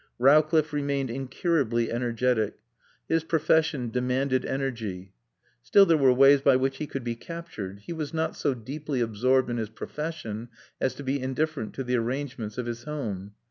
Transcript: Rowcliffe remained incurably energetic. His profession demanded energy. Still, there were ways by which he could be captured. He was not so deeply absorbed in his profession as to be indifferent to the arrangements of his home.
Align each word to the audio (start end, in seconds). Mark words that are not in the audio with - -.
Rowcliffe 0.17 0.73
remained 0.73 1.11
incurably 1.11 1.91
energetic. 1.91 2.55
His 3.07 3.23
profession 3.23 3.91
demanded 3.91 4.43
energy. 4.45 5.13
Still, 5.61 5.85
there 5.85 5.95
were 5.95 6.11
ways 6.11 6.41
by 6.41 6.55
which 6.55 6.77
he 6.77 6.87
could 6.87 7.03
be 7.03 7.15
captured. 7.15 7.81
He 7.81 7.93
was 7.93 8.11
not 8.11 8.35
so 8.35 8.55
deeply 8.55 8.99
absorbed 8.99 9.51
in 9.51 9.57
his 9.57 9.69
profession 9.69 10.49
as 10.79 10.95
to 10.95 11.03
be 11.03 11.21
indifferent 11.21 11.75
to 11.75 11.83
the 11.83 11.97
arrangements 11.97 12.57
of 12.57 12.65
his 12.65 12.85
home. 12.85 13.33